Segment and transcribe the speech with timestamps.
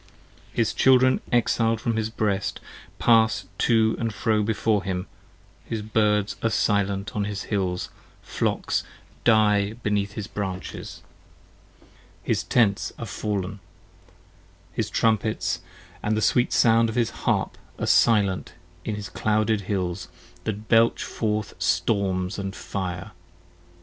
[0.01, 0.05] p.
[0.05, 2.59] 19 HIS Children exil'd from his breast,
[2.97, 5.05] pass to and fro before him,
[5.63, 7.89] His birds are silent on his hills,
[8.23, 8.81] flocks
[9.23, 11.03] die beneath his branches,
[11.83, 11.87] '9
[12.23, 13.59] His tents are fall'n:
[14.73, 15.59] his trumpets,
[16.01, 18.55] and the sweet sound of his harp, Are silent
[18.87, 20.07] on his clouded hills,
[20.45, 23.11] that belch forth storms & fire.